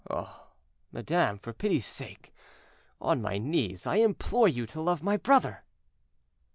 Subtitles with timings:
[0.09, 0.47] Oh!
[0.91, 2.33] madame, for pity's sake,
[2.99, 5.63] on my knees I implore you to love my brother."